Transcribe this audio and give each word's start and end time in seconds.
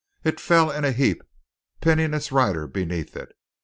It 0.23 0.39
fell 0.39 0.71
in 0.71 0.83
a 0.83 0.91
heap, 0.91 1.21
pinning 1.79 2.15
its 2.15 2.31
rider 2.31 2.65
beneath 2.65 3.15
it. 3.15 3.37